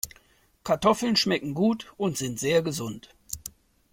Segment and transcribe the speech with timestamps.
[0.63, 3.13] Kartoffeln schmecken gut und sind sehr gesund.